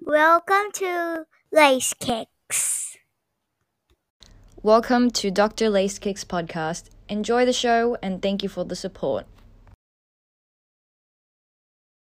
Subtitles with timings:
[0.00, 2.96] Welcome to Lace Kicks.
[4.62, 5.70] Welcome to Dr.
[5.70, 6.90] Lace Kicks podcast.
[7.08, 9.26] Enjoy the show and thank you for the support.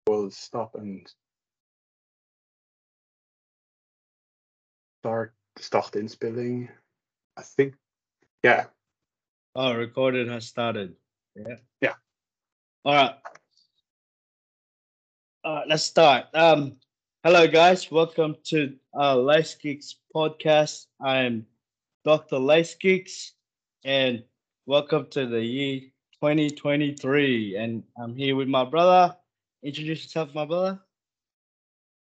[0.06, 1.06] We'll stop and
[5.02, 6.68] start start inspelling.
[7.36, 7.74] I think,
[8.42, 8.66] yeah,
[9.54, 10.94] Oh, recorded has started.
[11.34, 11.56] Yeah.
[11.80, 11.94] Yeah.
[12.84, 13.14] All right.
[15.42, 16.26] All right, let's start.
[16.32, 16.76] Um,
[17.30, 20.86] hello guys, welcome to uh Lace Geeks podcast.
[20.98, 21.44] I am
[22.02, 22.38] Dr.
[22.38, 23.34] Lace Geeks,
[23.84, 24.24] and
[24.64, 25.80] welcome to the year
[26.22, 27.56] 2023.
[27.56, 29.14] And I'm here with my brother.
[29.62, 30.80] Introduce yourself, my brother.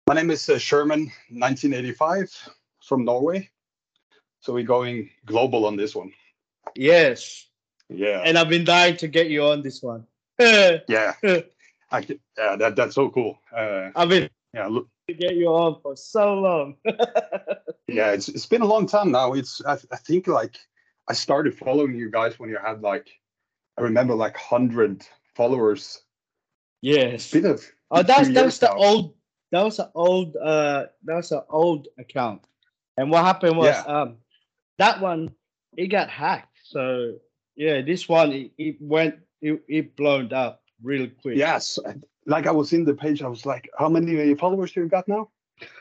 [0.06, 2.48] my name is uh, Sherman, 1985,
[2.82, 3.50] from Norway.
[4.40, 6.14] So we're going global on this one.
[6.74, 7.46] Yes.
[7.90, 10.06] Yeah, And I've been dying to get you on this one.
[10.40, 11.12] Yeah,
[11.92, 12.06] I,
[12.38, 12.56] yeah.
[12.56, 13.38] That that's so cool.
[13.54, 16.76] Uh, been yeah, look, to get you on for so long.
[17.88, 18.12] yeah.
[18.12, 19.32] It's it's been a long time now.
[19.32, 20.56] It's I, I think like
[21.08, 23.08] I started following you guys when you had like
[23.78, 26.02] I remember like hundred followers.
[26.80, 27.30] yes.
[27.30, 27.56] Been a
[27.90, 28.76] Oh, that's that was the now.
[28.76, 29.14] old
[29.52, 32.44] that was an old uh that was an old account.
[32.96, 33.82] And what happened was Yeah.
[33.86, 34.18] um
[34.78, 35.34] that one
[35.76, 36.58] it got hacked.
[36.64, 37.16] So
[37.56, 41.36] yeah, this one it, it went it, it blown up real quick.
[41.36, 41.78] Yes,
[42.26, 43.22] like I was in the page.
[43.22, 45.30] I was like, how many followers you got now?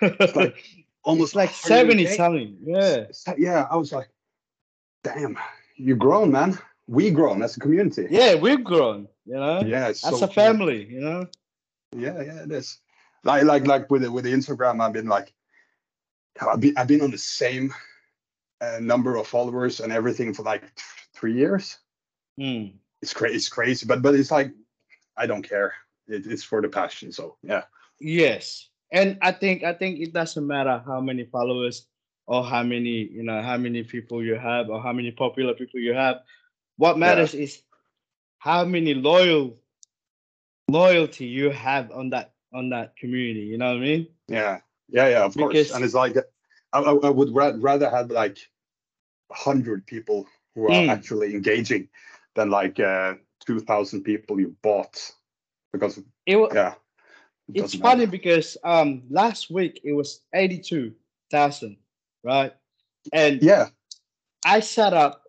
[0.01, 0.55] it's like
[1.03, 2.15] Almost it's like 70 100K.
[2.15, 2.57] something.
[2.61, 3.05] Yeah.
[3.37, 4.09] Yeah, I was like,
[5.03, 5.37] damn,
[5.75, 6.57] you've grown, man.
[6.87, 8.07] We've grown as a community.
[8.09, 10.33] Yeah, we've grown, you know, yeah, it's as so a cool.
[10.33, 11.27] family, you know.
[11.95, 12.79] Yeah, yeah, it is.
[13.23, 15.33] Like, like, like with the, with the Instagram, I've been like,
[16.41, 17.73] I've been, I've been on the same
[18.61, 20.71] uh, number of followers and everything for like th-
[21.13, 21.77] three years.
[22.37, 22.65] Hmm.
[23.01, 24.51] It's crazy, it's crazy, but but it's like,
[25.15, 25.73] I don't care.
[26.09, 27.11] It, it's for the passion.
[27.11, 27.63] So yeah,
[27.99, 31.87] Yes, and I think I think it doesn't matter how many followers
[32.27, 35.79] or how many you know how many people you have or how many popular people
[35.79, 36.17] you have.
[36.77, 37.61] What matters is
[38.39, 39.57] how many loyal
[40.69, 43.41] loyalty you have on that on that community.
[43.41, 44.07] You know what I mean?
[44.27, 45.23] yeah, yeah, yeah.
[45.25, 45.71] Of Because- course.
[45.71, 46.15] And it's like,
[46.73, 48.37] I, I, would ra- rather have like
[49.31, 50.89] hundred people who are Mm.
[50.89, 51.89] actually engaging
[52.35, 55.11] than like uh, two thousand people you bought
[55.71, 56.75] because It was yeah.
[57.53, 58.11] it it's funny matter.
[58.11, 60.93] because um last week it was eighty two
[61.31, 61.77] thousand,
[62.23, 62.53] right?
[63.13, 63.69] And Yeah,
[64.45, 65.23] I set up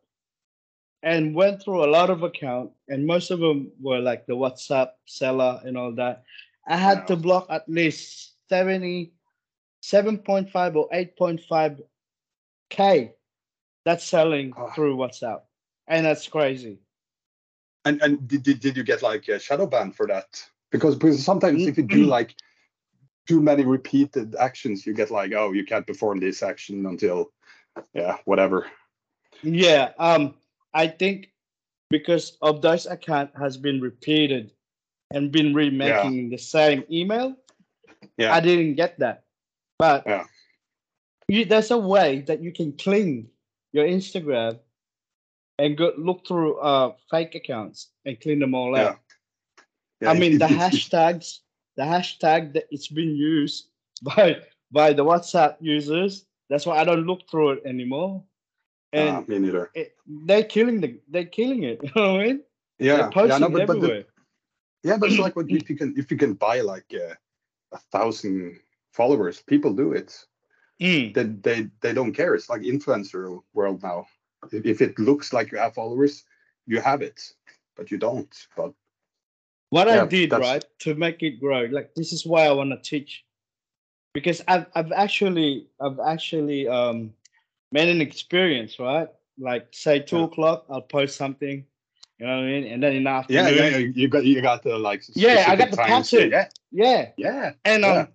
[1.02, 4.90] and went through a lot of account, and most of them were like the WhatsApp
[5.06, 6.24] seller and all that.
[6.66, 9.12] I had to block at least 70,
[9.82, 11.80] 7.5 or 8.5
[12.68, 13.12] K
[13.84, 14.70] that's selling Ah.
[14.74, 15.42] through WhatsApp.
[15.88, 16.78] And that's crazy.
[17.84, 20.44] And and did, did, did you get like a shadow ban for that?
[20.70, 22.34] Because because sometimes if you do like
[23.26, 27.32] too many repeated actions, you get like oh you can't perform this action until
[27.94, 28.66] yeah whatever.
[29.42, 29.92] Yeah.
[29.98, 30.34] Um,
[30.74, 31.32] I think
[31.88, 34.52] because of those account has been repeated
[35.12, 37.36] and been remaking the same email,
[38.16, 38.32] Yeah.
[38.32, 39.24] I didn't get that.
[39.78, 40.26] But Yeah.
[41.28, 43.28] you, there's a way that you can clean
[43.72, 44.58] your Instagram
[45.60, 48.88] and go look through uh fake accounts and clean them all Yeah.
[48.88, 48.98] out.
[50.00, 51.40] Yeah, I mean the hashtags,
[51.76, 53.68] the hashtag that it's been used
[54.02, 54.40] by
[54.72, 56.24] by the WhatsApp users.
[56.48, 58.24] That's why I don't look through it anymore.
[58.92, 59.70] And Ah, me neither.
[59.74, 59.94] it,
[60.26, 61.78] they're killing the they're killing it.
[61.84, 62.40] You know what I mean?
[62.78, 64.06] Yeah, yeah, no, but, but the,
[64.82, 67.14] yeah, but it's like what if you can if you can buy like uh,
[67.72, 68.58] a thousand
[68.98, 70.10] followers, people do it.
[70.80, 71.12] Mm.
[71.14, 72.34] They they they don't care.
[72.34, 74.06] It's like influencer world now.
[74.52, 76.24] If, it looks like you have followers,
[76.66, 77.20] you have it,
[77.76, 78.34] but you don't.
[78.56, 78.72] But
[79.70, 82.70] What I did that's- right to make it grow, like this is why I want
[82.70, 83.24] to teach,
[84.14, 87.12] because I've I've actually I've actually um
[87.70, 89.08] made an experience, right?
[89.38, 90.24] Like say two Yeah.
[90.24, 91.64] o'clock, I'll post something,
[92.18, 94.24] you know what I mean, and then in the yeah, afternoon, yeah, yeah, you got
[94.24, 96.30] you got the like Yeah, I got the pattern.
[96.30, 98.06] Yeah, yeah, yeah, and um, Yeah.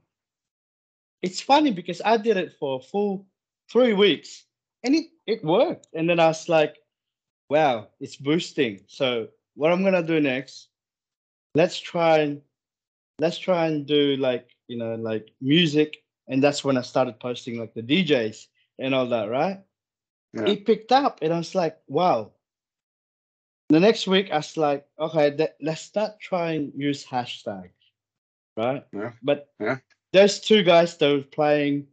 [1.22, 3.26] it's funny because I did it for a full
[3.72, 4.44] three weeks,
[4.86, 6.78] and it it worked, and then I was like,
[7.50, 8.82] wow, it's boosting.
[8.88, 10.70] So what I'm gonna do next?
[11.56, 12.42] Let's try and
[13.20, 15.98] let's try and do like you know like music,
[16.28, 18.48] and that's when I started posting like the DJs
[18.80, 19.60] and all that, right?
[20.34, 20.50] Yeah.
[20.50, 22.32] It picked up, and I was like, wow.
[23.70, 27.74] The next week, I was like, okay, th- let's start trying use hashtags,
[28.56, 28.86] right?
[28.94, 29.14] Yeah.
[29.24, 29.78] But Yeah.
[30.14, 31.88] there's two guys that were playing.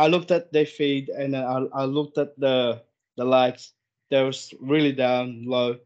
[0.00, 2.80] I looked at their feed and I, I looked at the
[3.16, 3.72] the likes.
[4.10, 5.78] They was really down low.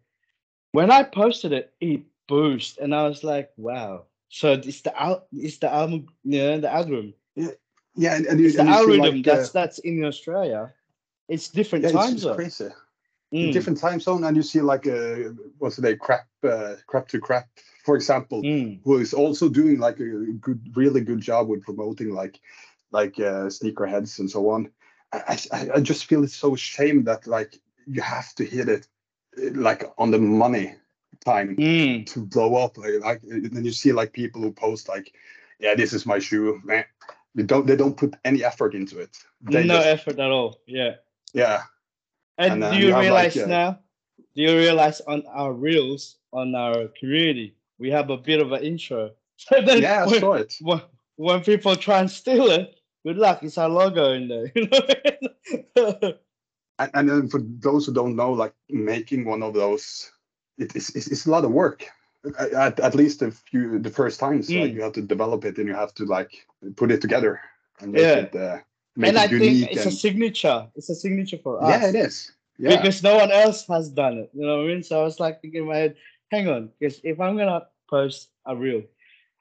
[0.73, 4.07] When I posted it, it boosted, and I was like, wow.
[4.29, 7.15] So it's the out, it's the album, yeah, the algorithm.
[7.37, 10.05] yeah, and, and you, It's the and you see, algorithm like, uh, that's that's in
[10.05, 10.73] Australia.
[11.29, 12.35] It's different yeah, it's, time it's zone.
[12.37, 12.69] crazy.
[13.35, 17.19] Mm, Different time zone, and you see like uh, what's it, crap, uh, crap to
[17.19, 17.49] crap,
[17.85, 20.09] for example, mm, who is also doing like a
[20.41, 22.41] good, really good job with promoting like,
[22.95, 24.71] like uh, sneakerheads and so on.
[25.13, 28.87] I, I, I just feel it's so shame that like you have to hit it
[29.37, 30.75] uh, like on the money
[31.25, 32.07] time mm.
[32.07, 32.79] to blow up.
[32.79, 35.13] Like, then you see like people who post like,
[35.59, 36.61] yeah, this is my shoe.
[36.65, 36.85] Man,
[37.35, 39.17] they don't they don't put any effort into it.
[39.43, 40.61] They no just- effort at all.
[40.67, 40.95] Yeah.
[41.33, 41.63] yeah,
[42.39, 43.79] And, And do you you have, like, realize uh, now?
[44.35, 48.63] Do you realize on our reels on our community we have a bit of an
[48.63, 49.11] intro?
[49.37, 50.55] So yeah, I saw it.
[50.61, 50.81] when,
[51.17, 53.43] when people try and steal it, good luck.
[53.43, 54.53] It's our logo in there.
[56.79, 60.11] And, and then for those who don't know, like making one of those,
[60.59, 61.85] it, it's, it's it's a lot of work.
[62.39, 64.75] At, at least a few the first times, like Mm.
[64.75, 67.41] you have to develop it and you have to like put it together
[67.81, 68.17] and make Yeah.
[68.27, 68.59] it uh,
[68.97, 69.69] make and it I unique.
[69.69, 70.67] think it's a signature.
[70.75, 71.71] It's a signature for us.
[71.71, 72.33] yeah, it is.
[72.59, 74.31] Yeah, because no one else has done it.
[74.35, 74.83] You know what I mean?
[74.83, 75.97] So I was like thinking in my head,
[76.31, 78.83] hang on, because if I'm gonna post a reel,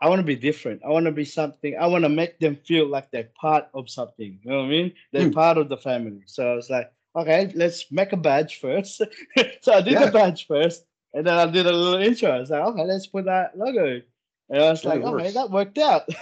[0.04, 0.84] I want to be different.
[0.86, 1.78] I want to be something.
[1.80, 4.40] I want to make them feel like they're part of something.
[4.44, 4.94] You know what I mean?
[5.14, 5.34] They're Mm.
[5.42, 6.24] part of the family.
[6.28, 9.02] So I was like, okay, let's make a badge first.
[9.62, 10.06] so I did Yeah.
[10.06, 12.32] the badge first, and then I did a little intro.
[12.32, 14.02] I was like, okay, let's put that logo.
[14.50, 16.04] And I was Yeah, like, okay, that worked out.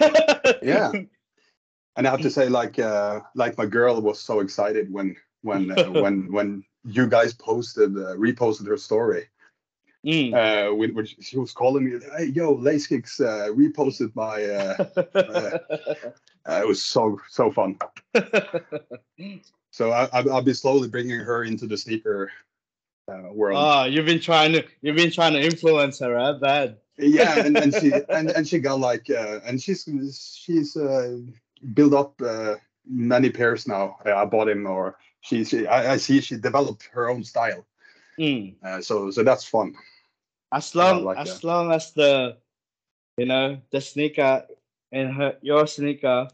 [0.60, 0.94] Yeah.
[1.96, 5.70] and I have to say, like uh, like my girl was so excited when when
[5.72, 9.28] uh, when when you guys posted uh, reposted her story.
[10.04, 10.34] Mm.
[10.34, 14.42] Uh, when, when she was calling me, hey, yo, Lace Kicks uh, reposted my.
[14.44, 14.84] Uh,
[16.48, 17.78] uh, it was so so fun.
[19.72, 22.30] So I, I, I'll be slowly bringing her into the sneaker
[23.08, 23.58] uh, world.
[23.58, 26.34] oh, you've been trying to you've been trying to influence her, huh?
[26.34, 26.76] Bad.
[26.98, 29.88] yeah, and, and she and, and she got like uh, and she's
[30.38, 31.18] she's uh,
[31.72, 32.56] built up uh,
[32.86, 33.96] many pairs now.
[34.04, 37.64] Uh, I bought him, or she, she I, I see she developed her own style.
[38.20, 38.56] Mm.
[38.62, 39.74] Uh, so so that's fun.
[40.52, 41.44] As long like as that.
[41.46, 42.36] long as the
[43.16, 44.44] you know the sneaker
[44.92, 46.28] and her your sneaker,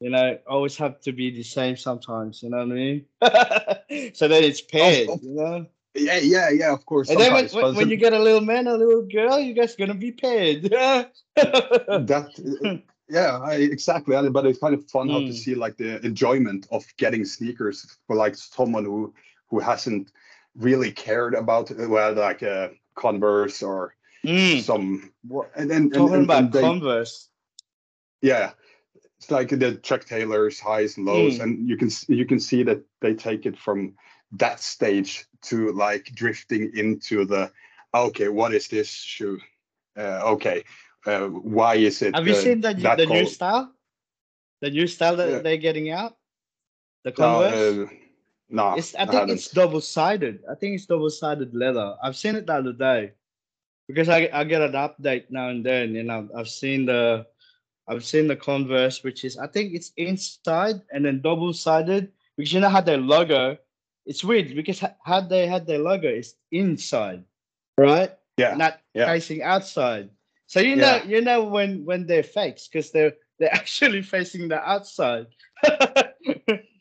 [0.00, 2.42] you know, always have to be the same sometimes.
[2.42, 3.04] You know what I mean?
[4.14, 5.08] so that it's paired.
[5.10, 5.18] oh.
[5.22, 5.66] You know.
[5.96, 6.72] Yeah, yeah, yeah.
[6.72, 7.08] Of course.
[7.08, 9.94] And then when, when, you get a little man, a little girl, you guys gonna
[9.94, 10.62] be paired.
[11.36, 15.34] that yeah I, exactly and- but it's kind of fun how to Mm.
[15.34, 19.14] see like the enjoyment of getting sneakers for like someone who
[19.50, 20.10] who hasn't
[20.56, 23.94] really cared about well like uh, converse or
[24.24, 24.62] Mm.
[24.62, 25.12] some
[25.54, 27.28] and then Talking and, about and they, Converse.
[28.22, 28.52] yeah
[29.18, 31.42] it's like the chuck taylors highs and lows Mm.
[31.42, 33.94] and you can you can see that they take it from
[34.32, 37.52] that stage to like drifting into the
[37.94, 39.38] okay what is this shoe
[39.98, 40.64] uh, okay
[41.06, 43.72] uh, why is it Have you uh, seen the, the new style?
[44.62, 45.38] The new style that Yeah.
[45.40, 46.16] they're getting out?
[47.04, 47.90] The No, Converse?
[48.50, 50.40] No, It's, I think it's double sided.
[50.50, 51.96] I think it's double sided leather.
[52.02, 53.12] I've seen it the other day
[53.88, 57.26] because I, I get an update now and then, and I've, I've seen the
[57.86, 62.52] I've seen the Converse, which is I think it's inside and then double sided because
[62.52, 63.58] you know how their logo.
[64.06, 67.24] It's weird because how they had their logo is inside,
[67.78, 68.12] right?
[68.36, 69.06] yeah, Not yeah.
[69.06, 70.10] facing outside.
[70.46, 71.04] So you know Yeah.
[71.04, 75.26] you know when when they're fakes because they're they're actually facing the outside.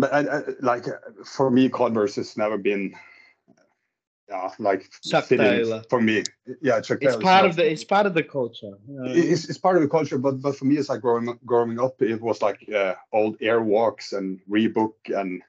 [0.00, 0.92] but I, I, like uh,
[1.24, 2.94] for me, Converse has never been,
[4.28, 6.24] yeah, like fitting for me.
[6.62, 8.72] Yeah, Chuck it's part of the it's part of the culture.
[8.88, 9.32] you know what I mean?
[9.32, 11.78] It's, it's part of the culture, but but for me, it's like growing up- growing
[11.78, 12.00] up.
[12.02, 15.42] It was like uh, old Airwalks and Reebok and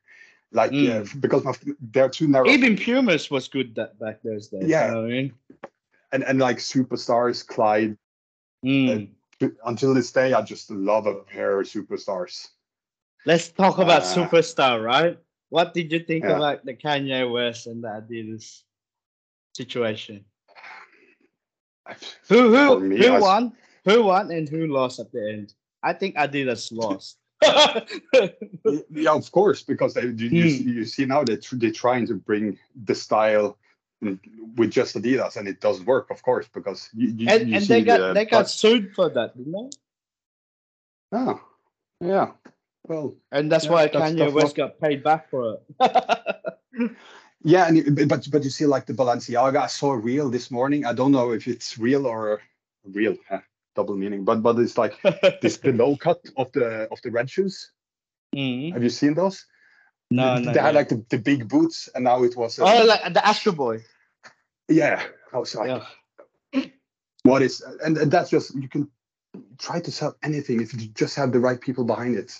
[0.53, 0.88] like Mm.
[0.88, 2.50] yeah, because my, they're too narrow.
[2.50, 4.63] Even Pumas was good that back those days.
[4.65, 4.88] Yeah.
[4.88, 5.34] You know I mean?
[6.12, 7.98] and and like superstars, Clyde.
[8.65, 9.10] Mm.
[9.65, 12.50] Until this day, I just love a pair of superstars.
[13.25, 15.17] Let's talk about Uh, superstar, right?
[15.49, 16.35] What did you think Yeah.
[16.37, 18.63] about the Kanye West and the Adidas
[19.53, 20.25] situation?
[22.29, 23.53] Who who me, who I s- won?
[23.85, 25.53] Who won and who lost at the end?
[25.83, 27.17] I think Adidas lost.
[28.91, 32.59] Yeah, of course, because they, you, see, you see now that they're trying to bring
[32.85, 33.57] the style
[34.03, 34.19] mm,
[34.55, 37.63] with just Adidas, and it doesn't work, of course, because you, you, and you and
[37.65, 39.51] they got the- they got sued for that, didn't
[41.11, 41.17] they?
[41.17, 41.41] oh,
[41.99, 42.31] yeah.
[42.91, 45.62] Well, And that's Yeah, why that's- Kanye that's West got paid back for it.
[47.53, 50.51] yeah, and you- but but you see, like the Balenciaga, I saw a reel this
[50.51, 50.86] morning.
[50.86, 52.41] I don't know if it's real or
[52.83, 53.39] real, huh,
[53.75, 54.93] double meaning, but but it's like
[55.41, 57.71] this the low cut of the of the red shoes.
[58.36, 58.74] Mhm.
[58.74, 59.45] Have you seen those?
[60.12, 60.62] No, they no.
[60.62, 60.79] had no.
[60.79, 62.60] like the, the big boots, and now it was.
[62.60, 63.86] uh, oh, like the Astro Boy.
[64.67, 66.65] yeah, I was like, Yeah.
[67.24, 68.89] what is and, and that's just you can
[69.57, 72.31] try to sell anything if you just have the right people behind it,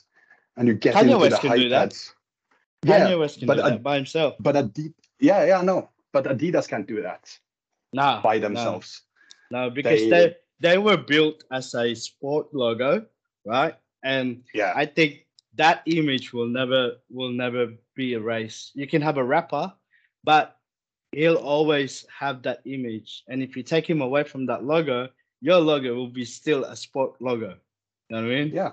[0.58, 1.82] and you get Kanye into West the can do hype that.
[1.84, 2.14] ads.
[2.86, 4.36] Kanye West can but do that by himself.
[4.40, 7.30] but Adidas, yeah, yeah, no, but Adidas can't do that
[7.94, 8.42] Nah, by no.
[8.48, 9.02] themselves.
[9.52, 13.06] No, because They- they, they were built as a sport logo,
[13.46, 13.76] right?
[14.04, 18.72] And Yeah, I think that image will never will never be erased.
[18.76, 19.74] You can have a rapper,
[20.24, 20.58] but
[21.12, 23.24] he'll always have that image.
[23.28, 25.10] And if you take him away from that logo,
[25.42, 27.58] your logo will be still a sport logo.
[28.10, 28.48] You know what I mean?
[28.54, 28.72] yeah,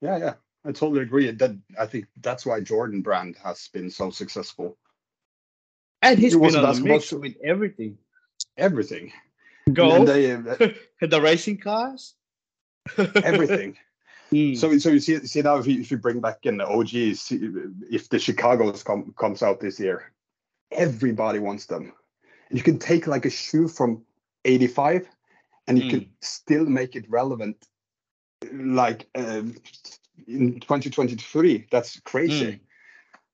[0.00, 0.34] yeah, yeah.
[0.64, 1.30] I totally agree.
[1.30, 4.76] That I think that's why Jordan brand has been so successful.
[6.02, 7.98] And he's was been on the mix with everything.
[8.56, 9.12] Everything.
[9.72, 10.56] Go they, uh,
[11.00, 12.14] the racing cars,
[12.98, 13.76] everything.
[14.32, 14.56] Mm.
[14.56, 17.32] So, so you see, see now if you, if you bring back in the OGs,
[17.90, 20.12] if the Chicago's come, comes out this year,
[20.70, 21.92] everybody wants them.
[22.50, 24.02] You can take like a shoe from
[24.44, 25.08] '85,
[25.66, 27.68] and you can still make it relevant,
[28.52, 29.54] like um,
[30.26, 31.66] in 2023.
[31.70, 32.44] That's crazy.
[32.52, 32.60] Mm.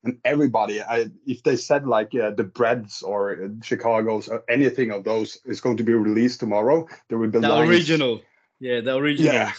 [0.02, 4.90] And everybody, I, if they said like uh, the Breads or uh, Chicago's or anything
[4.90, 8.22] of those is going to be released tomorrow, there will be the lines- original.
[8.60, 9.32] Yeah, the original.
[9.32, 9.52] Yeah,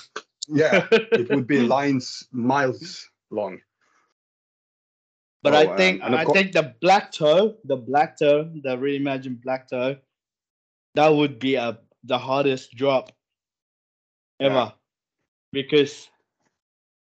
[0.47, 3.59] yeah, it would be lines miles long.
[5.43, 9.41] But Oh, I think I cour- think the black toe, the black toe, the reimagined
[9.41, 9.97] black toe,
[10.95, 13.11] that would be a the hardest drop
[14.39, 14.53] ever.
[14.53, 14.71] Yeah.
[15.51, 16.09] Because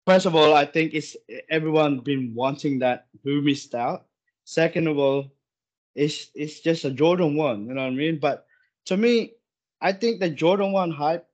[0.10, 1.16] first of all, I think it's
[1.50, 4.06] everyone been wanting that who missed out.
[4.46, 5.32] Second of all,
[5.96, 8.18] it's it's just a Jordan one, you know what I mean?
[8.20, 8.46] But
[8.86, 9.34] to me,
[9.82, 11.28] I think the Jordan one hype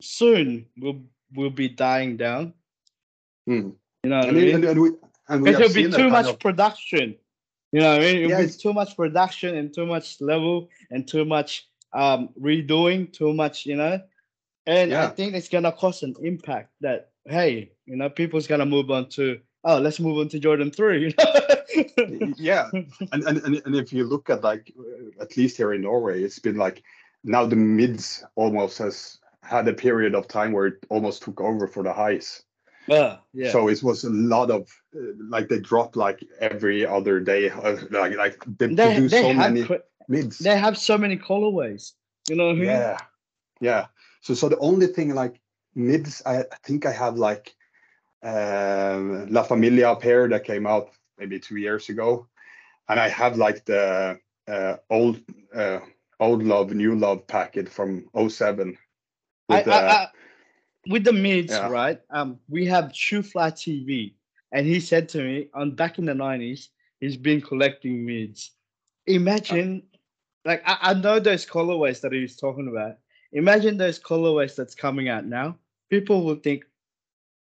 [0.00, 1.02] soon will
[1.34, 2.54] will be dying down.
[3.46, 3.70] Hmm.
[4.04, 4.54] You know what And, I mean?
[4.54, 4.90] and, and we
[5.28, 7.16] and we it'll be too much of- production.
[7.72, 8.16] You know what I mean?
[8.18, 12.28] It'll Yeah, be it's- too much production and too much level and too much um
[12.40, 14.00] redoing, too much, you know.
[14.66, 18.90] And I think it's gonna cause an impact that hey, you know, people's gonna move
[18.90, 22.34] on to oh, let's move on to Jordan 3, you know.
[22.36, 22.68] yeah
[23.12, 26.22] and, and and and if you look at like uh, at least here in norway
[26.22, 26.82] it's been like
[27.24, 31.66] now the mids almost has had a period of time where it almost took over
[31.66, 32.42] for the highs
[32.88, 33.50] yeah, yeah.
[33.50, 37.76] so it was a lot of uh, like they drop like every other day uh,
[37.90, 41.92] like like they, they, produce they so many cra- mids they have so many colorways.
[42.28, 42.66] You know what I mean?
[42.66, 42.98] yeah
[43.60, 43.86] yeah
[44.20, 45.40] so so the only thing like
[45.74, 47.54] mids i, I think i have like
[48.22, 52.26] um la familia pair that came out maybe two years ago
[52.88, 55.20] and i have like the uh, old
[55.54, 55.78] uh,
[56.20, 58.76] old love new love packet from 07
[59.48, 60.06] with, I, uh, I,
[60.88, 61.68] with the mids, yeah.
[61.68, 62.00] right?
[62.10, 64.14] Um, we have Shoefly TV,
[64.52, 68.52] and he said to me, on back in the nineties, he's been collecting mids.
[69.06, 69.82] Imagine,
[70.44, 72.96] like I, I know those colorways that he was talking about.
[73.32, 75.56] Imagine those colorways that's coming out now.
[75.92, 76.64] People will think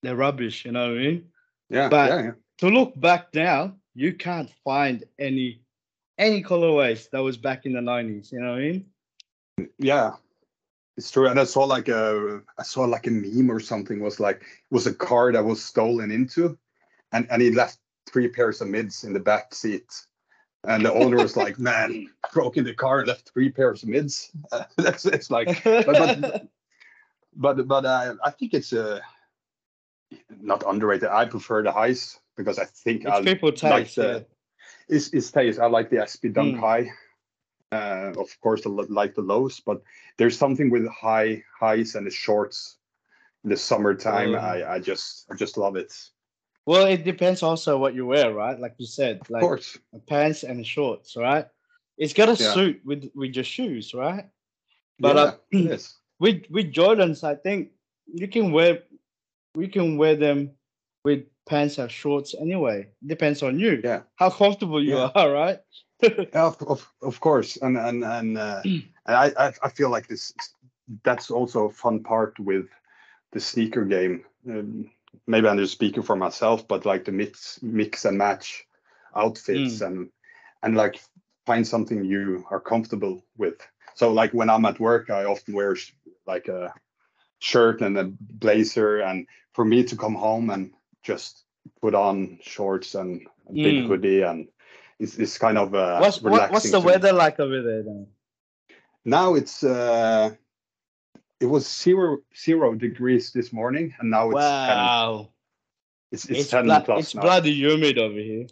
[0.03, 0.65] they're rubbish.
[0.65, 1.25] You know what I mean?
[1.71, 5.61] yeah but- yeah, yeah To look back now, you can't find any
[6.19, 8.31] any colorways that was back in the nineties.
[8.31, 8.85] You know what I mean?
[9.79, 10.11] yeah
[10.97, 14.19] it's true and i saw like a i saw like a meme or something was
[14.19, 16.57] like was a car that was stolen into
[17.13, 17.79] and and he left
[18.11, 19.87] three pairs of mids in the back seat
[20.65, 23.87] and the owner was like man broke in the car and left three pairs of
[23.89, 24.31] mids
[24.77, 25.85] that's it's like but-
[26.21, 26.47] but
[27.35, 27.87] but uh,
[28.23, 28.99] i I think it's uh
[30.39, 33.95] not underrated i prefer the highs because i think it's i people like taste.
[33.95, 34.19] the yeah.
[34.87, 35.59] it's, it's taste.
[35.59, 36.59] I like the SB Dunk Mm.
[36.59, 36.91] High.
[37.71, 39.81] Uh, of course, I like the lows, but
[40.17, 42.77] there's something with high highs and the shorts
[43.43, 44.31] in the summertime.
[44.33, 44.39] Mm.
[44.41, 45.91] I, I just I just love it.
[46.65, 48.59] Well, it depends also what you wear, right?
[48.59, 49.77] Like you said, Of like course,
[50.07, 51.47] pants and shorts, right?
[51.97, 52.53] It's gotta Yeah.
[52.53, 54.25] suit with with your shoes, right?
[54.99, 55.77] But yeah, uh.
[56.19, 57.71] With with Jordans, I think
[58.13, 58.83] you can wear
[59.55, 60.51] we can wear them
[61.03, 62.87] with pants or shorts anyway.
[63.05, 63.81] Depends on you.
[63.83, 64.01] Yeah.
[64.15, 65.11] How comfortable you Yeah.
[65.15, 65.59] are, right?
[66.03, 70.07] Yeah, of, of, of course, and and and, uh, and I, I I feel like
[70.07, 70.33] this
[71.03, 72.65] that's also a fun part with
[73.31, 74.25] the sneaker game.
[74.47, 74.91] Um,
[75.25, 78.65] maybe I'm just speaking for myself, but like the mix mix and match
[79.15, 80.09] outfits and
[80.63, 80.99] and like
[81.45, 83.55] find something you are comfortable with.
[83.95, 85.93] So like when I'm at work, I often wear sh-
[86.27, 86.73] like a
[87.39, 90.71] shirt and a blazer, and for me to come home and
[91.03, 91.45] just
[91.81, 93.87] put on shorts and a big Mm.
[93.87, 94.47] hoodie and
[94.99, 96.93] it's, it's kind of uh, what's what, what's the to me.
[96.93, 98.07] weather like over there then?
[99.03, 100.31] Now it's uh,
[101.39, 105.29] it was zero zero degrees this morning, and now it's wow.
[106.11, 107.21] It's it's, It's, ten blo- plus it's now.
[107.21, 108.47] bloody humid over here.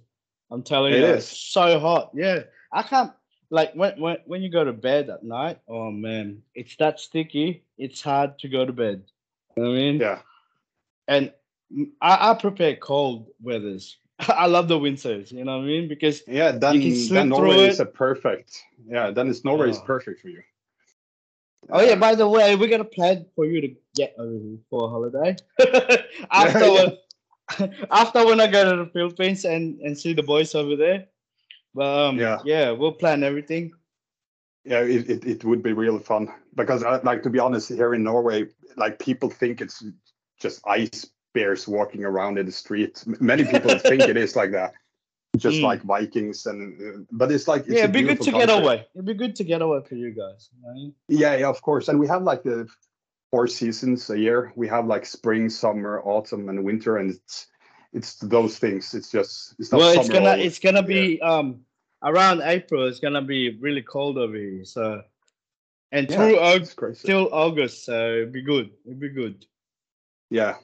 [0.52, 1.24] I'm telling It you, is.
[1.32, 2.12] it's so hot.
[2.14, 3.12] Yeah, I can't
[3.54, 5.60] like when when when you go to bed at night.
[5.70, 7.64] Oh man, it's that sticky.
[7.78, 9.04] It's hard to go to bed.
[9.56, 9.98] You know what I mean?
[10.00, 10.20] Yeah.
[11.08, 11.32] And
[12.02, 13.98] I, I prepare cold weathers.
[14.20, 15.88] I love the winters, you know what I mean?
[15.88, 16.80] Because Yeah, then,
[17.10, 18.60] then Norway is a perfect.
[18.88, 19.86] Yeah, then it's Norway is Oh.
[19.86, 20.42] perfect for you.
[21.70, 24.86] oh yeah, by the way, we're gonna plan for you to get over here for
[24.86, 25.36] a holiday.
[26.32, 26.90] after Yeah,
[27.60, 31.06] when, after when I go to the Philippines and, and see the boys over there.
[31.74, 32.40] But um, Yeah.
[32.46, 33.74] yeah, we'll plan everything.
[34.66, 37.94] yeah, it, it, it would be really fun because, uh, like, to be honest, here
[37.94, 38.46] in Norway,
[38.78, 39.84] like people think it's
[40.40, 43.04] just ice bears walking around in the street.
[43.20, 44.74] Many people think it is like that,
[45.38, 45.64] just Mm.
[45.64, 48.86] like Vikings, and uh, but it's like it's yeah, it'd be good to get away.
[48.96, 50.50] It'd be good to get away for you guys.
[50.64, 50.94] Right?
[51.10, 51.90] Yeah, yeah, of course.
[51.90, 52.68] And we have like the
[53.32, 54.54] four seasons a year.
[54.56, 57.48] We have like spring, summer, autumn, and winter, and it's
[57.94, 58.94] it's those things.
[58.94, 61.62] It's just it's not Well, it's gonna it's gonna be um
[62.04, 62.88] around April.
[62.88, 64.66] It's gonna be really cold over here.
[64.66, 65.04] So
[65.92, 68.72] and Yeah, through August till August, so it'd be good.
[68.86, 69.46] It'd be good.
[70.30, 70.56] Yeah,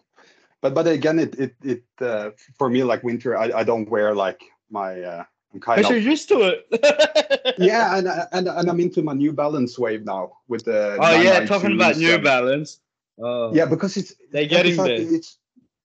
[0.61, 3.37] but but again, it it it uh, for me like winter.
[3.37, 5.01] I, I don't wear like my.
[5.01, 7.55] Uh, I'm kind Because of you're used to it.
[7.57, 10.97] yeah, and, and and I'm into my New Balance wave now with the.
[10.99, 12.81] Oh yeah, talking about New Balance.
[13.19, 15.01] Oh Yeah, because it's they're getting there.
[15.01, 15.38] It's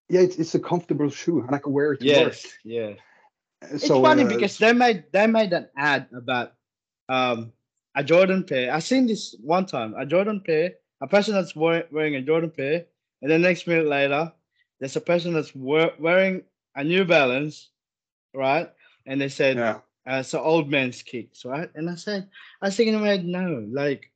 [0.08, 2.94] yeah, it's, it's a comfortable shoe, and I can wear it to Yes, yeah.
[2.94, 2.96] work.
[3.70, 6.52] It's So, funny uh, because they made they made an ad about
[7.08, 7.52] um
[7.94, 8.72] a Jordan pair.
[8.72, 9.94] I seen this one time.
[9.96, 12.86] A Jordan pair, a person that's wear, wearing a Jordan pair,
[13.22, 14.32] and the next minute later,
[14.78, 16.42] there's a person that's wearing
[16.74, 17.70] a New Balance,
[18.34, 18.70] right?
[19.06, 22.28] And they said, yeah, uh, "So old man's kicks, right?" And I said,
[22.60, 24.10] I was thinking in my head, no, like,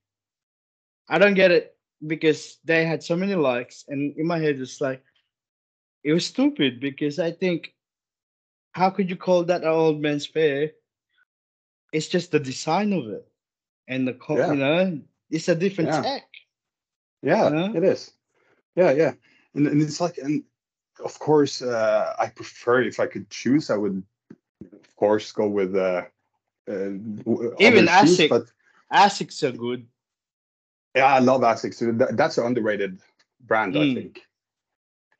[1.08, 1.76] I don't get it
[2.06, 5.02] because they had so many likes, and in my head, it's like,
[6.04, 7.74] it was stupid because I think,
[8.72, 10.72] how could you call that an old man's pair?
[11.92, 13.26] It's just the design of it,
[13.88, 14.52] and the co- Yeah.
[14.52, 15.00] you know,
[15.30, 16.02] it's a different Yeah.
[16.02, 16.24] tech.
[17.22, 17.72] yeah, Yeah.
[17.74, 18.12] it is.
[18.76, 19.12] Yeah, yeah,
[19.54, 20.44] and, and it's like, and
[21.04, 24.02] of course, uh, I prefer if I could choose, I would,
[24.72, 26.04] of course, go with uh,
[26.68, 26.90] uh
[27.58, 28.28] Even shoes, Asics.
[28.28, 28.52] but
[28.92, 29.86] Asics are good.
[30.94, 31.78] yeah, I love Asics.
[31.78, 31.92] too.
[31.92, 33.00] That's an underrated
[33.40, 33.94] brand, I Mm.
[33.94, 34.27] think.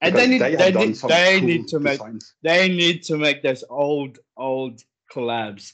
[0.01, 2.35] And because they need have they need they cool need to make designs.
[2.43, 4.83] they need to make those old old
[5.13, 5.73] collabs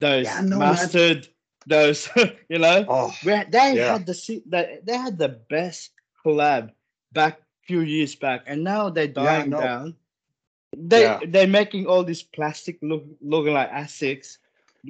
[0.00, 0.68] those Yeah, no, man.
[0.74, 1.28] mustard
[1.66, 2.08] those
[2.48, 3.92] you know Oh, they yeah.
[3.92, 5.90] had the they, they had the best
[6.24, 6.70] collab
[7.12, 9.60] back few years back and now they're Yeah, dying know.
[9.60, 9.94] down
[10.76, 11.20] they Yeah.
[11.28, 14.38] they're making all this plastic look looking like asics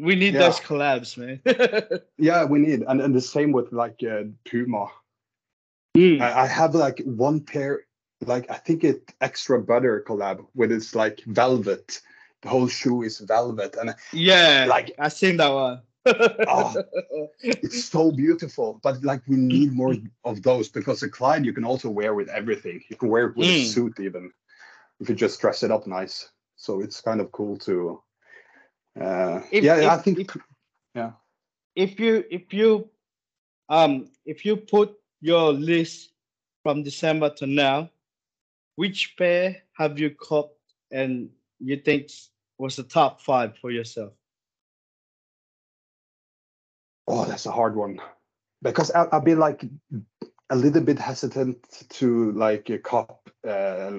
[0.00, 0.40] we need Yeah.
[0.40, 1.40] those collabs man
[2.18, 4.86] yeah, we need, and, and the same with like uh, Puma.
[5.96, 6.20] Mm.
[6.20, 7.80] I, I have like one pair,
[8.26, 12.00] like I think it extra butter collab with it's like velvet.
[12.42, 16.82] The whole shoe is velvet, and yeah Like- i seen that one Oh.
[17.40, 18.80] it's so beautiful.
[18.82, 22.28] But like we need more of those because the Clyde you can also wear with
[22.30, 22.80] everything.
[22.88, 23.66] You can wear it with a Mm.
[23.66, 24.32] suit even
[25.00, 26.30] if you just dress it up nice.
[26.56, 28.02] So it's kind of cool to.
[28.98, 30.18] Uh, If- yeah, I think.
[30.20, 30.36] if-
[30.94, 31.12] yeah.
[31.76, 32.88] if you if you
[33.68, 36.12] um if you put your list
[36.62, 37.90] from December to now,
[38.78, 40.54] which pair have you copped
[40.92, 42.10] and you think
[42.58, 44.12] was the top five for yourself?
[47.08, 47.98] Oh, that's a hard one
[48.62, 49.64] because I, I'll be like
[50.50, 51.56] a little bit hesitant
[51.98, 53.90] to like cop uh,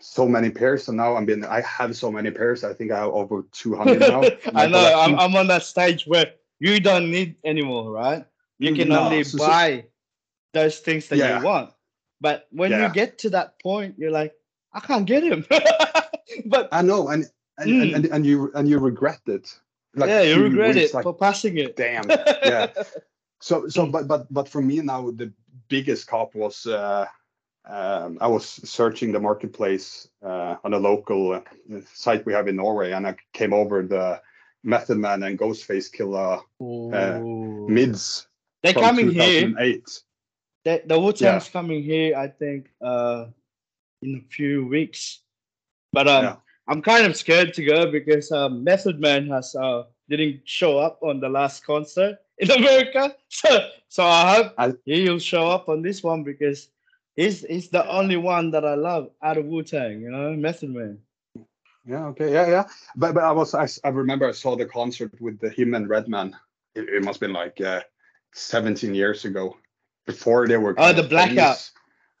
[0.00, 0.82] so many pairs.
[0.84, 2.64] So now I'm being I have so many pairs.
[2.64, 4.22] I think I have over 200 now.
[4.56, 5.16] I know I'm.
[5.20, 8.24] I'm on that stage where you don't need anymore, right?
[8.58, 9.84] You can No, only so- so- buy
[10.52, 11.38] those things that Yeah.
[11.38, 11.70] you want.
[12.22, 12.86] But when Yeah.
[12.86, 14.32] you get to that point, you're like,
[14.72, 15.44] I can't get him.
[16.46, 17.26] but I know, and
[17.58, 17.94] and, Mm.
[17.96, 19.52] and and you and you regret it.
[19.94, 21.76] Like yeah, you regret weeks, it Like, for passing it.
[21.76, 22.08] damn.
[22.42, 22.68] Yeah.
[23.40, 25.32] So so but but but for me now the
[25.68, 27.06] biggest cop was uh,
[27.68, 31.40] um, I was searching the marketplace uh, on a local uh,
[31.92, 34.22] site we have in Norway, and I came over the
[34.62, 37.66] Method Man and Ghostface Killah Ooh.
[37.68, 38.28] mids
[38.62, 39.52] They're coming here.
[40.64, 40.88] 2008.
[40.88, 43.26] The, the Wu Tang's coming here, I think, uh,
[44.02, 45.20] in a few weeks.
[45.92, 46.36] But um, Yeah.
[46.68, 50.98] I'm kind of scared to go because um, Method Man has uh didn't show up
[51.02, 53.14] on the last concert in America.
[53.28, 56.68] So so I hope I- he'll show up on this one because
[57.16, 60.00] he's he's the only one that I love out of Wu Tang.
[60.00, 60.98] You know, Method Man.
[61.84, 62.64] Yeah, okay, yeah, yeah.
[62.96, 65.88] But but I was I, I remember I saw the concert with the him and
[65.88, 66.36] Redman.
[66.74, 67.82] It, it must have been like uh,
[68.34, 69.56] 17 years ago,
[70.06, 70.74] before they were.
[70.78, 71.70] Oh, the blackout.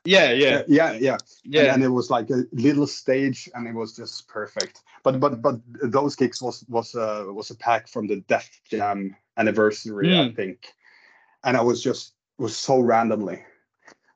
[0.04, 1.60] Yeah, yeah, Yeah, yeah, yeah.
[1.62, 4.82] And, and it was like a little stage, and it was just perfect.
[5.04, 9.14] But but but those kicks was was uh, was a pack from the Def Jam
[9.36, 10.36] anniversary, I Mm.
[10.36, 10.66] think,
[11.44, 13.44] and I was just was so randomly.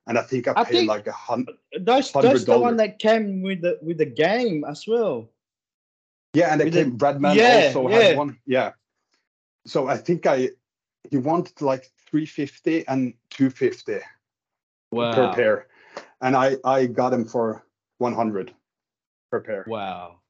[0.08, 1.56] and I think I I paid think- like a hundred.
[1.80, 5.28] That's that's the one that came with the with the game as well.
[6.34, 6.96] Yeah, and the- came.
[6.98, 7.98] Redman Yeah, also yeah.
[8.02, 8.38] had one.
[8.46, 8.72] Yeah.
[9.66, 10.50] So I think I
[11.10, 14.00] he wanted like 350 and 250
[14.90, 15.66] per pair,
[16.20, 17.64] and I I got them for
[17.98, 18.54] 100
[19.30, 19.64] per pair.
[19.68, 20.20] Wow,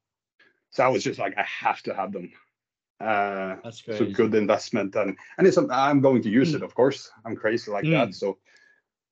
[0.71, 2.31] So I was just like, I have to have them.
[2.99, 4.11] Uh, that's it's crazy.
[4.11, 7.11] a good investment, and and it's I'm going to use it, of course.
[7.25, 7.91] I'm crazy like Mm.
[7.91, 8.15] that.
[8.15, 8.37] So,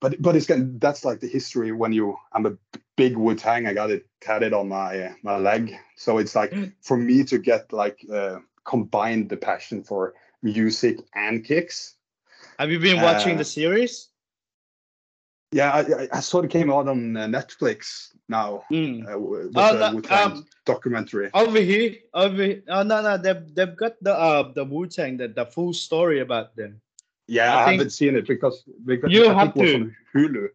[0.01, 2.17] but but it's gonna, that's like the history when you.
[2.33, 2.57] I'm a
[2.97, 3.67] big Wu Tang.
[3.67, 6.73] I got it tatted on my my leg, so it's like Mm.
[6.81, 11.94] for me to get like uh, combine the passion for music and kicks.
[12.59, 14.09] Have you been watching Uh, the series?
[15.51, 18.63] Yeah, I, I- I saw it came out on uh, Netflix now.
[18.71, 19.05] Mm.
[19.13, 21.29] Uh, with Oh, the no, Wu Tang um, documentary.
[21.33, 22.63] Over here, over here.
[22.67, 26.19] Oh no, no, they've they've got the uh the Wu Tang the, the full story
[26.21, 26.81] about them.
[27.27, 29.77] Yeah, I I, haven't seen it because because You I have think it was to.
[29.77, 30.47] on Hulu.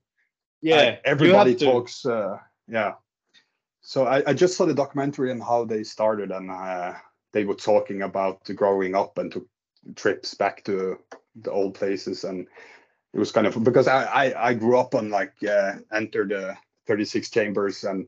[0.63, 2.05] Yeah, everybody talks.
[2.05, 2.37] Uh,
[2.69, 2.95] yeah.
[3.81, 6.93] So I, I just saw the documentary and how they started, and uh,
[7.33, 9.47] they were talking about the growing up and took
[9.97, 10.99] trips back to
[11.35, 12.47] the old places, and
[13.13, 16.57] it was kind of because I I, I grew up on like uh, enter the
[16.87, 18.07] 36 chambers and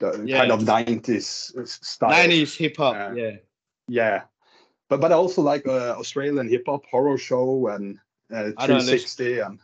[0.00, 2.10] the kind of 90s style.
[2.10, 2.94] Nineties hip hop.
[2.96, 3.36] Uh, yeah.
[3.88, 4.22] Yeah,
[4.88, 7.98] but but I also like uh, Australian hip hop, Horrorshow, and
[8.32, 9.58] uh, I don't listen- 360, and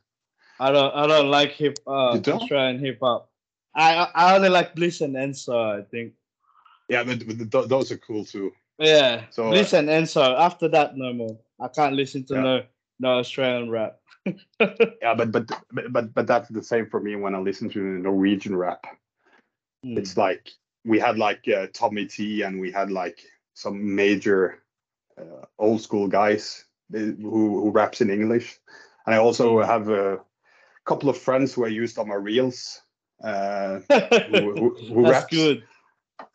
[0.60, 2.42] I don't I don't like hip uh don't?
[2.42, 3.30] Australian hip hop.
[3.74, 6.12] I I- I only like Bliss and Eso, I think.
[6.88, 8.52] yeah, but, but those are cool too.
[8.78, 9.24] Yeah.
[9.30, 10.20] So, uh, Bliss and Eso.
[10.36, 11.38] After that, no more.
[11.60, 12.40] I can't listen to Yeah.
[12.42, 12.62] no
[13.00, 13.98] no Australian rap.
[15.02, 15.50] Yeah, but but
[15.90, 18.84] but but that's the same for me when I listen to Norwegian rap.
[19.82, 19.96] Hmm.
[19.98, 20.50] It's like
[20.84, 24.62] we had like uh, Tommy Tee and we had like some major
[25.18, 28.58] uh, old school guys uh, who who raps in English,
[29.06, 30.20] and I also have a
[30.84, 32.82] couple of friends who I used on my reels.
[33.24, 33.80] Uh,
[34.28, 35.34] who, who, who That's raps.
[35.34, 35.62] good.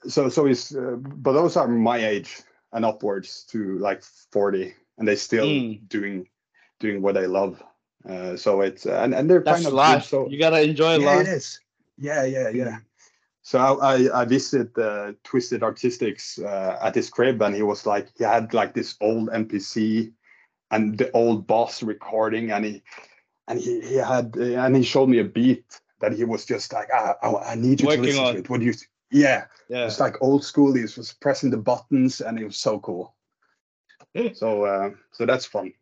[0.08, 2.42] So so it's uh, but those are my age
[2.74, 5.88] and upwards to like forty, and they still Mm.
[5.88, 6.28] doing
[6.80, 7.62] doing what I love.
[8.08, 10.04] Uh, so it's and and they're That's kind of life.
[10.04, 11.28] Good, so you gotta enjoy yeah, life.
[11.28, 11.60] it is.
[11.98, 12.78] Yeah, yeah, yeah.
[13.42, 17.86] So I I, I visited uh, Twisted Artistics uh, at his crib, and he was
[17.86, 20.12] like he had like this old MPC
[20.72, 22.84] and the old boss recording, and he
[23.48, 26.74] and he, he had uh, and he showed me a beat that he was just
[26.74, 28.34] like ah, I, I need you Working to listen on.
[28.34, 28.50] to it.
[28.50, 28.74] What do you?
[28.74, 29.86] th- Yeah, Yeah.
[29.88, 30.74] it's like old school.
[30.76, 33.16] He was pressing the buttons, and it was so cool.
[34.34, 35.74] so uh, so that's fun.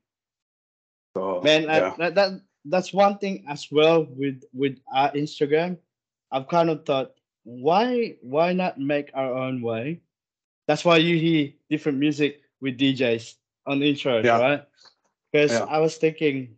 [1.16, 1.94] So man I- yeah.
[1.98, 2.32] that, that
[2.66, 5.78] that's one thing as well with with our instagram.
[6.32, 10.02] I've kind of thought why why not make our own way?
[10.68, 14.40] That's why you hear different music with djs on intros Yeah.
[14.40, 14.64] right?
[15.32, 15.66] Because Yeah.
[15.70, 16.58] i was thinking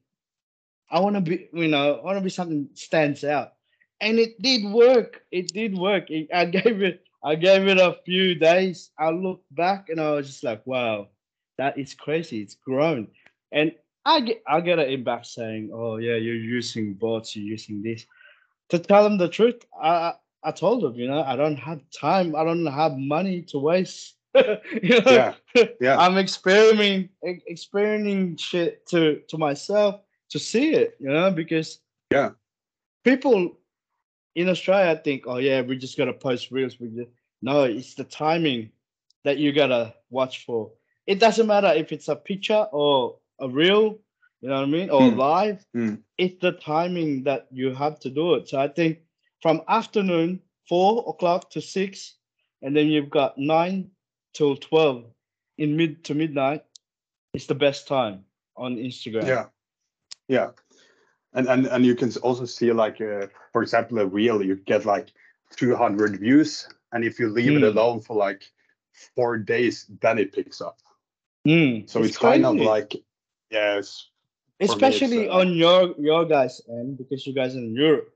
[0.91, 3.53] i want to be you know i want to be something that stands out.
[4.01, 5.23] And it did work.
[5.31, 6.09] It did work.
[6.11, 8.91] It- i gave it i gave it a few days.
[8.99, 11.09] I looked back and i was just like wow
[11.57, 12.41] that is crazy.
[12.41, 13.07] It's grown.
[13.51, 13.73] And
[14.05, 18.05] I get I get an inbox saying, "Oh yeah, you're using bots, you're using this."
[18.69, 20.13] To tell them the truth, I
[20.43, 24.15] I told them, you know, I don't have time, I don't have money to waste.
[24.35, 25.33] you know, Yeah,
[25.81, 25.97] yeah.
[25.97, 27.09] I'm experimenting,
[27.49, 31.79] experimenting shit to to myself to see it, you know, because
[32.11, 32.31] Yeah.
[33.03, 33.57] people
[34.35, 36.79] in Australia think, oh yeah, we just gotta post reels.
[36.79, 37.09] We just
[37.41, 38.69] no, it's the timing
[39.23, 40.71] that you gotta watch for.
[41.07, 43.99] It doesn't matter if it's a picture or a real,
[44.41, 45.17] you know what I mean, or Hmm.
[45.17, 45.65] live.
[45.73, 45.95] Hmm.
[46.17, 48.47] It's the timing that you have to do it.
[48.47, 48.99] So I think
[49.41, 52.15] from afternoon four o'clock to six,
[52.61, 53.91] and then you've got nine
[54.33, 55.05] till twelve
[55.57, 56.63] in mid to midnight.
[57.33, 59.27] It's the best time on Instagram.
[59.27, 59.45] Yeah,
[60.29, 60.51] yeah,
[61.33, 64.85] and and and you can also see like, uh, for example, a reel you get
[64.85, 65.11] like
[65.57, 67.77] 200 views, and if you leave it Hmm.
[67.77, 68.49] alone for like
[69.15, 70.79] four days, then it picks up.
[71.45, 72.95] Mm, So it's, kind of like,
[73.49, 74.10] yes,
[74.75, 78.10] me, especially uh, on your your guys end because you guys in Europe,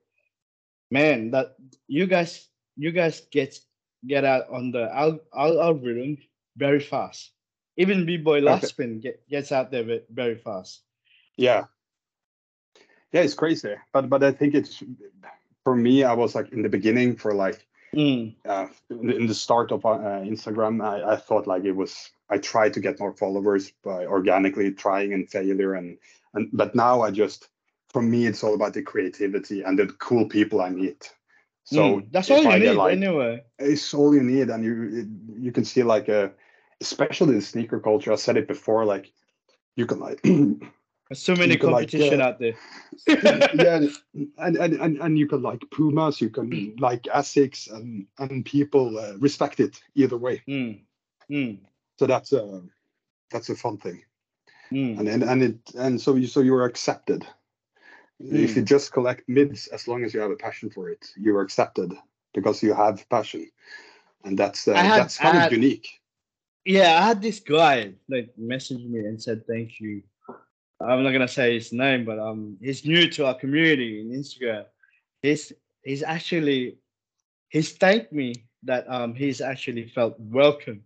[0.91, 1.31] man.
[1.31, 1.55] That
[1.87, 3.59] you guys you guys get
[4.07, 6.17] get out on the al- al- algorithm
[6.57, 7.31] very fast.
[7.77, 8.67] Even B boy Okay.
[8.67, 10.83] Laspin get, gets out there very fast.
[11.37, 11.65] yeah,
[13.11, 13.75] yeah, it's crazy.
[13.93, 14.83] But but I think it's
[15.63, 16.03] for me.
[16.03, 19.97] I was like in the beginning for like Mm, uh, in the- start of uh,
[20.21, 22.11] Instagram, I, I thought like it was.
[22.29, 25.97] I tried to get more followers by organically trying and failure, and
[26.35, 27.49] and but now I just,
[27.91, 31.11] for me, it's all about the creativity and the cool people I meet.
[31.63, 33.43] So mm, that's all you I need like, anyway.
[33.57, 36.31] It's all you need, and you you can see like a,
[36.81, 38.13] especially the sneaker culture.
[38.13, 39.11] I said it before, like
[39.75, 40.21] you can like
[41.09, 42.53] There's so many can, like, competition uh, out there.
[43.07, 43.81] yeah,
[44.37, 48.99] and, and and and you can like Pumas, you can like Asics, and and people
[48.99, 50.43] uh, respect it either way.
[50.47, 50.81] Mm.
[51.31, 51.57] Mm.
[51.97, 52.61] So that's a
[53.31, 54.03] that's a fun thing,
[54.71, 54.99] Mm.
[54.99, 57.25] and and and it and so you so you're accepted.
[58.19, 61.41] If you just collect mids, as long as you have a passion for it, you're
[61.41, 61.93] accepted
[62.33, 63.49] because you have passion,
[64.25, 65.87] and that's uh, had- that's kind I of unique.
[66.65, 70.03] Yeah, I had this guy like message me and said thank you.
[70.81, 74.65] I'm not gonna say his name, but um, he's new to our community in Instagram.
[75.21, 75.51] He's
[75.83, 76.77] he's actually
[77.49, 80.83] he's thanked me that um he's actually felt welcome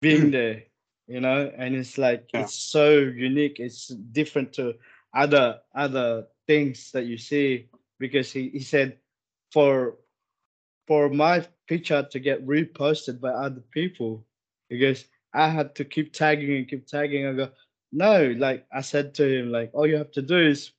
[0.00, 0.62] being there,
[1.06, 2.40] you know, and it's like Yeah.
[2.42, 3.58] it's so unique.
[3.60, 4.74] It's different to
[5.14, 8.98] other other things that you see because he, he said
[9.52, 9.98] for
[10.86, 14.26] for my picture to get reposted by other people
[14.68, 17.26] because I had to keep tagging and keep tagging.
[17.26, 17.48] I go,
[17.92, 20.72] no, like I said to him, like all you have to do is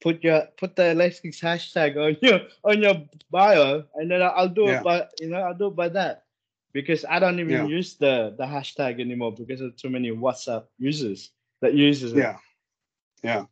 [0.00, 4.68] put your put the Alexis hashtag on your on your bio, and then I'll do
[4.68, 4.78] Yeah.
[4.78, 6.24] it by you know I'll do it by that
[6.72, 7.66] because I don't even Yeah.
[7.66, 12.18] use the the hashtag anymore because of too many WhatsApp users that uses it.
[12.18, 12.36] Yeah,
[13.22, 13.44] yeah,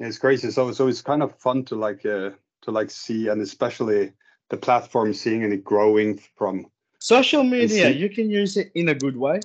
[0.00, 0.50] it's crazy.
[0.50, 2.30] So so it's kind of fun to like uh,
[2.62, 4.12] to like see, and especially
[4.50, 6.66] the platform seeing and it growing from
[7.00, 9.38] Social media, you can use it in a good way,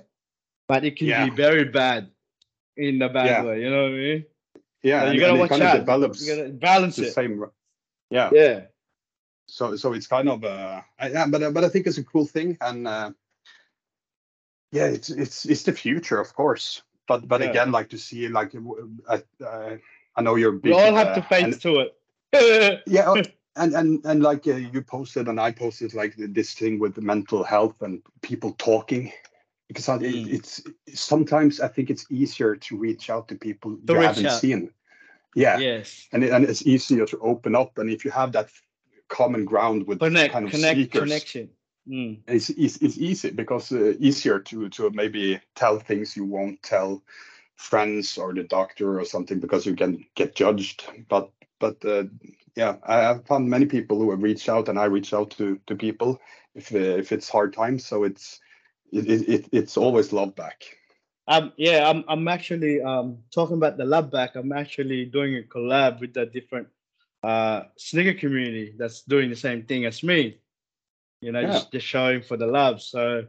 [0.67, 1.29] but it can Yeah.
[1.29, 2.09] be very bad
[2.77, 3.43] in a bad Yeah.
[3.43, 3.61] way.
[3.61, 4.25] You know what I mean?
[4.81, 5.75] yeah, you gotta watch kind out.
[5.75, 7.13] of develops You gotta balance the it.
[7.13, 7.45] same.
[8.09, 8.65] Yeah, Yeah.
[9.47, 12.03] so so it's kind of uh I- yeah but uh, but i think it's a
[12.03, 13.11] cool thing and uh
[14.71, 17.49] yeah it's it's it's the future of course but but Yeah.
[17.49, 19.75] again like to see like uh, uh,
[20.15, 21.89] i know you're We big, all have uh, to face and- to it.
[22.87, 23.21] yeah oh,
[23.55, 27.01] and and and like uh, you posted and i posted like this thing with the
[27.01, 29.11] mental health and people talking
[29.73, 30.33] because I, Mm.
[30.33, 30.61] it's
[30.93, 34.39] sometimes i think it's easier to reach out to people To you haven't out.
[34.39, 34.69] seen
[35.35, 36.07] yeah yes.
[36.11, 38.49] and, it, and it's easier to open up and if you have that
[39.09, 41.49] common ground with Connect, kind of connect, connection.
[41.87, 42.19] Mm.
[42.27, 47.03] it's, it's, it's easy because uh, easier to to maybe tell things you won't tell
[47.55, 52.03] friends or the doctor or something because you can get judged but but uh,
[52.55, 55.59] yeah I, have found many people who have reached out and i reach out to
[55.67, 56.19] to people
[56.55, 58.39] if uh, if it's hard times so it's
[58.93, 60.77] it, it, it it's always love back
[61.27, 64.35] Um, yeah, I'm I'm actually um talking about the love back.
[64.35, 66.67] I'm actually doing a collab with a different
[67.23, 70.39] uh sneaker community that's doing the same thing as me.
[71.21, 72.81] You know, just, just showing for the love.
[72.81, 73.25] So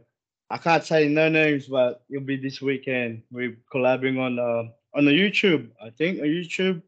[0.49, 3.23] I can't say no names, but it'll be this weekend.
[3.31, 6.81] We're collabing on uh on the YouTube, I think on YouTube.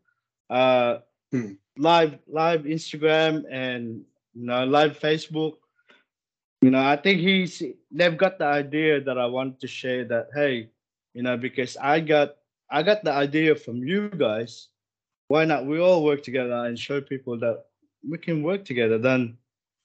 [0.50, 1.00] Uh
[1.32, 1.54] Hmm.
[1.78, 5.56] live live Instagram and you know live Facebook.
[6.62, 10.30] You know, I think he's they've got the idea that I want to share that
[10.34, 10.70] hey,
[11.14, 12.36] you know, because I got
[12.70, 14.70] I got the idea from you guys.
[15.28, 17.66] Why not we all work together and show people that
[18.08, 19.38] we can work together than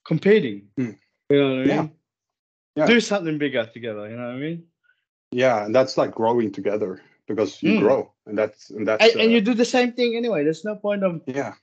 [0.07, 0.69] competing.
[0.77, 0.91] Hmm.
[1.29, 1.93] You know what I mean?
[2.77, 2.87] Yeah.
[2.87, 4.65] Do something bigger together, you know what I mean?
[5.35, 7.79] yeah and that's like growing together because you Mm.
[7.81, 10.45] grow and that's and that's And, and uh, you do the same thing anyway.
[10.45, 11.55] There's no point of yeah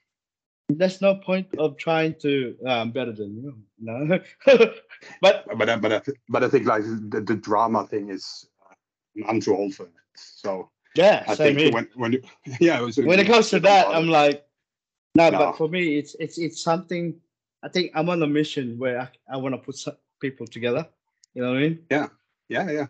[0.69, 3.57] there's no point of trying to uh, I'm better than you.
[3.79, 4.19] No.
[5.21, 9.27] but but I, but I, but I think like the, the drama thing is uh,
[9.27, 9.93] I'm too old for it.
[10.15, 11.71] So yeah, I same think here.
[11.71, 12.21] when when you,
[12.59, 14.45] yeah it was, when it comes to that, I'm like,
[15.15, 15.37] no, No.
[15.39, 17.15] but for me, it's it's it's something.
[17.63, 19.75] I think I'm on a mission where I, I want to put
[20.21, 20.87] people together.
[21.33, 21.79] You know what I mean?
[21.89, 22.07] Yeah,
[22.47, 22.87] yeah yeah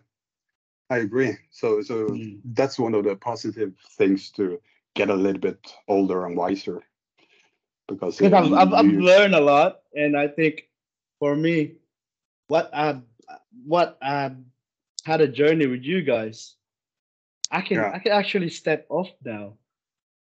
[0.90, 1.36] I agree.
[1.50, 2.40] So so Mm.
[2.44, 4.60] that's one of the positive things to
[4.94, 6.82] get a little bit older and wiser
[7.90, 10.68] because Because uh, I've, I've, I've learned a lot, and I think
[11.18, 11.76] for me,
[12.48, 13.02] what I've
[13.66, 14.36] what I've
[15.04, 16.56] had a journey with you guys,
[17.50, 17.92] I can Yeah.
[17.94, 19.54] I can actually step off now,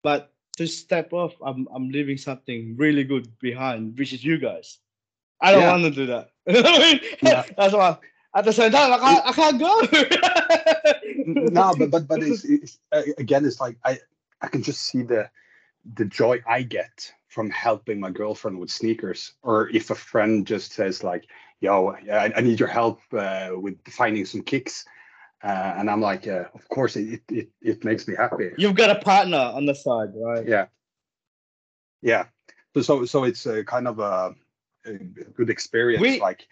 [0.03, 4.79] but to step off, I'm I'm leaving something really good behind, which is you guys.
[5.41, 5.71] I don't Yeah.
[5.73, 6.31] want to do that.
[6.47, 7.01] You I mean?
[7.23, 7.45] Yeah.
[7.57, 7.99] That's why.
[8.35, 9.73] At the same time, I can't, I can't go.
[11.27, 13.99] no but but but it's, it's uh, again it's like i
[14.43, 15.29] i can just see the
[15.95, 20.73] the joy i get from helping my girlfriend with sneakers or if a friend just
[20.73, 21.25] says like
[21.61, 24.85] yo i, I need your help uh, with finding some kicks
[25.45, 28.51] uh, and i'm like uh, of course it, it it makes me happy.
[28.57, 30.47] You've got a partner on the side, right?
[30.49, 30.67] yeah.
[32.03, 32.25] Yeah.
[32.75, 34.35] So so, so it's a kind of a,
[34.87, 34.93] a
[35.37, 36.47] good experience We- like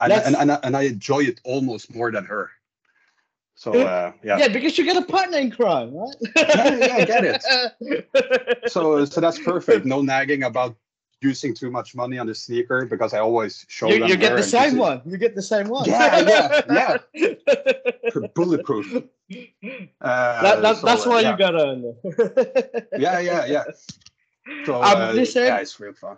[0.00, 2.50] and, and, and, and i enjoy it almost more than her
[3.60, 6.16] so uh, yeah Yeah, because you get a partner in crime, right?
[6.34, 7.42] Yeah, yeah, I get it.
[8.74, 10.72] so so that's perfect no nagging about
[11.20, 14.08] using too much money on the sneaker because I always show You, them.
[14.08, 15.02] you get the same one.
[15.04, 15.84] You get the same one.
[15.84, 18.16] Yeah, yeah, yeah.
[18.34, 18.86] Bulletproof.
[18.96, 21.30] Uh, That, that, so, that's uh, why yeah.
[21.32, 21.76] you got on.
[22.96, 23.64] Yeah, yeah, yeah.
[24.64, 25.44] So Um, uh, listen.
[25.44, 26.16] yeah, it's real fun.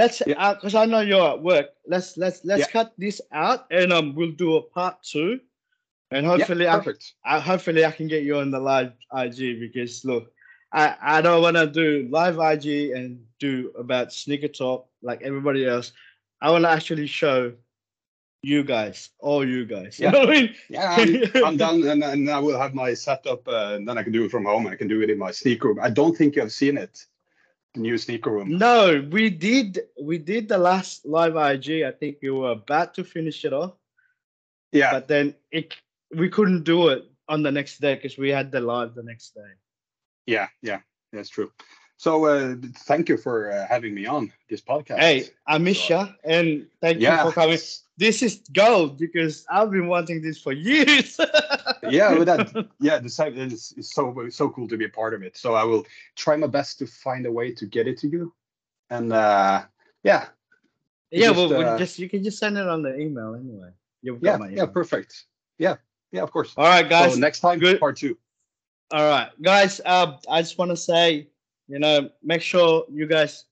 [0.00, 0.54] Let's Yeah.
[0.54, 1.76] because I know you're at work.
[1.86, 5.40] Let's let's let's cut this out and um we'll do a part two.
[6.10, 7.14] And hopefully I, perfect.
[7.24, 10.32] I hopefully I can get you on the live IG because look,
[10.72, 15.92] I, I don't wanna do live IG and do about sneaker talk like everybody else.
[16.40, 17.52] I wanna actually show
[18.42, 19.98] you guys, all you guys.
[19.98, 20.08] Yeah.
[20.08, 20.54] You know I mean?
[20.68, 24.02] Yeah, I'm, I'm done, and, and I will have my setup, uh, and then I
[24.02, 24.66] can do it from home.
[24.66, 25.78] I can do it in my sneaker room.
[25.80, 27.04] I don't think you have seen it,
[27.76, 28.56] new sneaker room.
[28.56, 31.82] No, we did we did the last live IG.
[31.82, 33.74] I think we were about to finish it off.
[34.72, 35.74] Yeah, but then it
[36.14, 39.34] we couldn't do it on the next day because we had the live the next
[39.34, 39.52] day.
[40.26, 40.80] yeah, yeah,
[41.12, 41.50] that's true.
[41.96, 42.54] So uh,
[42.88, 45.00] thank you for uh, having me on this podcast.
[45.00, 47.58] Hey, I miss So- and thank yeah, you for coming.
[47.98, 51.20] This is gold because I've been wanting this for years.
[51.82, 55.12] yeah, but that, yeah, the site is, is so so cool to be a part
[55.12, 55.36] of it.
[55.36, 55.84] So I will
[56.16, 58.32] try my best to find a way to get it to you,
[58.88, 59.64] and uh,
[60.02, 60.28] yeah,
[61.10, 63.72] yeah, just, well, we uh, just you can just send it on the email anyway.
[64.00, 65.24] Yeah, yeah, perfect.
[65.58, 65.76] Yeah,
[66.12, 66.54] yeah, of course.
[66.56, 67.14] All right, guys.
[67.14, 67.80] so next time, good.
[67.80, 68.16] part two.
[68.90, 69.80] All right, guys.
[69.84, 71.28] Uh, I just want to say,
[71.68, 73.44] you know, make sure you guys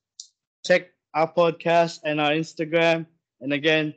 [0.65, 3.07] check our podcast and our Instagram.
[3.41, 3.95] And again,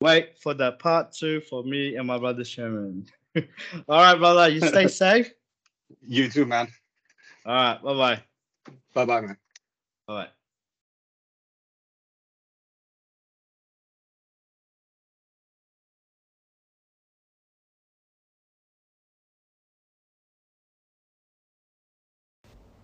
[0.00, 3.06] wait for the part two for me and my brother Sherman.
[3.36, 3.42] All
[3.88, 4.48] right, brother.
[4.48, 5.32] You stay safe.
[6.06, 6.68] You too, man.
[7.44, 7.82] All right.
[7.82, 8.22] Bye bye.
[8.94, 9.36] Bye, bye, man.
[10.08, 10.28] All right.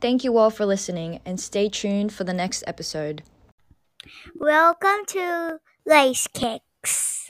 [0.02, 3.22] Thank you all for listening and stay tuned for the next episode.
[4.34, 7.21] Welcome to Lace Kicks.